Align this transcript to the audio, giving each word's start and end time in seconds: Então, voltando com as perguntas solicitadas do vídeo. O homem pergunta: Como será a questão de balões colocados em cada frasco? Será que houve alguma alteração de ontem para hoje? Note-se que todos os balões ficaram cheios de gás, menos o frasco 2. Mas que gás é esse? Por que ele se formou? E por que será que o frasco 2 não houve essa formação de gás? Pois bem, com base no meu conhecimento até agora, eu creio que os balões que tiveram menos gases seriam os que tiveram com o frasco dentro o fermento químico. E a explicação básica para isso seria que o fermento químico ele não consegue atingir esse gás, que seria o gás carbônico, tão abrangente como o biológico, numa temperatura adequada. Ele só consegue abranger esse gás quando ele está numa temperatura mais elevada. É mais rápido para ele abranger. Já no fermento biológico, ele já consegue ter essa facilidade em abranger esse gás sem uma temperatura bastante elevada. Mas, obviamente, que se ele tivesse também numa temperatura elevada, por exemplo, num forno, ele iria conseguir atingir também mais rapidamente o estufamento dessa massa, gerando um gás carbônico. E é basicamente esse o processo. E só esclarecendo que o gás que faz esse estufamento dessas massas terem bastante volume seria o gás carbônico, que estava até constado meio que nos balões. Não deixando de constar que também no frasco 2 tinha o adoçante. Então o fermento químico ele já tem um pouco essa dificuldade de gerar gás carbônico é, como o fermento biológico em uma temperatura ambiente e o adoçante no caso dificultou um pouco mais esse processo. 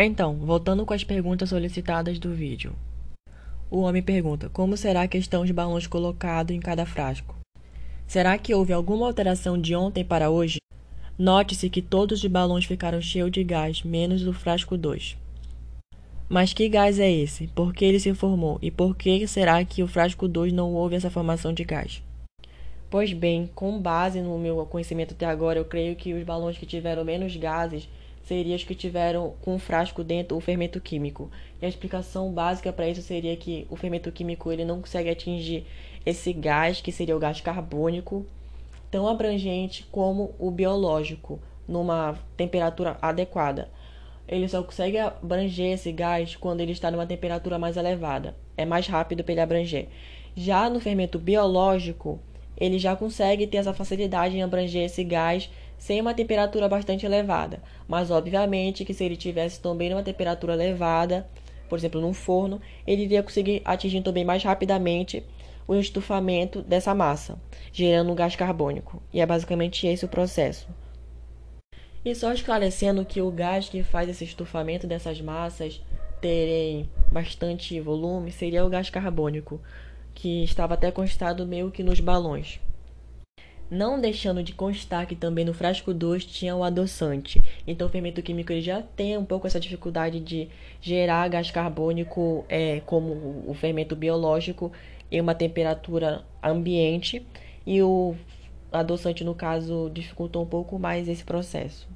Então, 0.00 0.36
voltando 0.36 0.86
com 0.86 0.94
as 0.94 1.02
perguntas 1.02 1.48
solicitadas 1.48 2.20
do 2.20 2.32
vídeo. 2.32 2.72
O 3.68 3.80
homem 3.80 4.00
pergunta: 4.00 4.48
Como 4.48 4.76
será 4.76 5.02
a 5.02 5.08
questão 5.08 5.44
de 5.44 5.52
balões 5.52 5.88
colocados 5.88 6.54
em 6.54 6.60
cada 6.60 6.86
frasco? 6.86 7.34
Será 8.06 8.38
que 8.38 8.54
houve 8.54 8.72
alguma 8.72 9.08
alteração 9.08 9.60
de 9.60 9.74
ontem 9.74 10.04
para 10.04 10.30
hoje? 10.30 10.58
Note-se 11.18 11.68
que 11.68 11.82
todos 11.82 12.22
os 12.22 12.30
balões 12.30 12.64
ficaram 12.64 13.00
cheios 13.00 13.32
de 13.32 13.42
gás, 13.42 13.82
menos 13.82 14.24
o 14.24 14.32
frasco 14.32 14.76
2. 14.76 15.16
Mas 16.28 16.52
que 16.52 16.68
gás 16.68 17.00
é 17.00 17.10
esse? 17.10 17.48
Por 17.48 17.74
que 17.74 17.84
ele 17.84 17.98
se 17.98 18.14
formou? 18.14 18.56
E 18.62 18.70
por 18.70 18.96
que 18.96 19.26
será 19.26 19.64
que 19.64 19.82
o 19.82 19.88
frasco 19.88 20.28
2 20.28 20.52
não 20.52 20.74
houve 20.74 20.94
essa 20.94 21.10
formação 21.10 21.52
de 21.52 21.64
gás? 21.64 22.00
Pois 22.88 23.12
bem, 23.12 23.50
com 23.52 23.80
base 23.80 24.20
no 24.20 24.38
meu 24.38 24.64
conhecimento 24.66 25.14
até 25.14 25.26
agora, 25.26 25.58
eu 25.58 25.64
creio 25.64 25.96
que 25.96 26.14
os 26.14 26.22
balões 26.22 26.56
que 26.56 26.64
tiveram 26.64 27.04
menos 27.04 27.34
gases 27.34 27.88
seriam 28.28 28.54
os 28.54 28.62
que 28.62 28.74
tiveram 28.74 29.34
com 29.40 29.54
o 29.54 29.58
frasco 29.58 30.04
dentro 30.04 30.36
o 30.36 30.40
fermento 30.40 30.78
químico. 30.80 31.30
E 31.60 31.64
a 31.64 31.68
explicação 31.68 32.30
básica 32.30 32.70
para 32.70 32.88
isso 32.88 33.00
seria 33.00 33.34
que 33.36 33.66
o 33.70 33.76
fermento 33.76 34.12
químico 34.12 34.52
ele 34.52 34.66
não 34.66 34.80
consegue 34.80 35.08
atingir 35.08 35.66
esse 36.04 36.32
gás, 36.34 36.80
que 36.80 36.92
seria 36.92 37.16
o 37.16 37.18
gás 37.18 37.40
carbônico, 37.40 38.26
tão 38.90 39.08
abrangente 39.08 39.86
como 39.90 40.34
o 40.38 40.50
biológico, 40.50 41.40
numa 41.66 42.18
temperatura 42.36 42.98
adequada. 43.00 43.70
Ele 44.28 44.46
só 44.46 44.62
consegue 44.62 44.98
abranger 44.98 45.72
esse 45.72 45.90
gás 45.90 46.36
quando 46.36 46.60
ele 46.60 46.72
está 46.72 46.90
numa 46.90 47.06
temperatura 47.06 47.58
mais 47.58 47.78
elevada. 47.78 48.36
É 48.58 48.66
mais 48.66 48.86
rápido 48.86 49.24
para 49.24 49.32
ele 49.32 49.40
abranger. 49.40 49.88
Já 50.36 50.68
no 50.68 50.80
fermento 50.80 51.18
biológico, 51.18 52.20
ele 52.56 52.78
já 52.78 52.94
consegue 52.94 53.46
ter 53.46 53.56
essa 53.56 53.72
facilidade 53.72 54.36
em 54.36 54.42
abranger 54.42 54.84
esse 54.84 55.02
gás 55.02 55.50
sem 55.78 56.00
uma 56.00 56.12
temperatura 56.12 56.68
bastante 56.68 57.06
elevada. 57.06 57.62
Mas, 57.86 58.10
obviamente, 58.10 58.84
que 58.84 58.92
se 58.92 59.04
ele 59.04 59.16
tivesse 59.16 59.60
também 59.60 59.90
numa 59.90 60.02
temperatura 60.02 60.54
elevada, 60.54 61.28
por 61.68 61.78
exemplo, 61.78 62.00
num 62.00 62.12
forno, 62.12 62.60
ele 62.86 63.02
iria 63.02 63.22
conseguir 63.22 63.62
atingir 63.64 64.02
também 64.02 64.24
mais 64.24 64.42
rapidamente 64.42 65.24
o 65.66 65.74
estufamento 65.74 66.62
dessa 66.62 66.94
massa, 66.94 67.38
gerando 67.72 68.10
um 68.10 68.14
gás 68.14 68.34
carbônico. 68.34 69.02
E 69.12 69.20
é 69.20 69.26
basicamente 69.26 69.86
esse 69.86 70.04
o 70.04 70.08
processo. 70.08 70.66
E 72.04 72.14
só 72.14 72.32
esclarecendo 72.32 73.04
que 73.04 73.20
o 73.20 73.30
gás 73.30 73.68
que 73.68 73.82
faz 73.82 74.08
esse 74.08 74.24
estufamento 74.24 74.86
dessas 74.86 75.20
massas 75.20 75.82
terem 76.20 76.88
bastante 77.12 77.78
volume 77.80 78.32
seria 78.32 78.64
o 78.64 78.68
gás 78.68 78.88
carbônico, 78.88 79.60
que 80.14 80.42
estava 80.42 80.74
até 80.74 80.90
constado 80.90 81.46
meio 81.46 81.70
que 81.70 81.82
nos 81.82 82.00
balões. 82.00 82.60
Não 83.70 84.00
deixando 84.00 84.42
de 84.42 84.52
constar 84.52 85.06
que 85.06 85.14
também 85.14 85.44
no 85.44 85.52
frasco 85.52 85.92
2 85.92 86.24
tinha 86.24 86.56
o 86.56 86.64
adoçante. 86.64 87.40
Então 87.66 87.86
o 87.86 87.90
fermento 87.90 88.22
químico 88.22 88.50
ele 88.50 88.62
já 88.62 88.80
tem 88.80 89.18
um 89.18 89.24
pouco 89.24 89.46
essa 89.46 89.60
dificuldade 89.60 90.20
de 90.20 90.48
gerar 90.80 91.28
gás 91.28 91.50
carbônico 91.50 92.44
é, 92.48 92.80
como 92.86 93.44
o 93.46 93.54
fermento 93.54 93.94
biológico 93.94 94.72
em 95.10 95.20
uma 95.20 95.34
temperatura 95.34 96.24
ambiente 96.42 97.24
e 97.66 97.82
o 97.82 98.14
adoçante 98.72 99.22
no 99.22 99.34
caso 99.34 99.90
dificultou 99.92 100.42
um 100.42 100.46
pouco 100.46 100.78
mais 100.78 101.08
esse 101.08 101.24
processo. 101.24 101.86